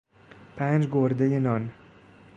پنج 0.55 0.87
گرده 0.91 1.39
نان 1.39 1.71